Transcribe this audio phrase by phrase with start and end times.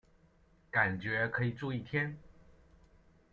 [0.71, 2.17] 感觉可以住一天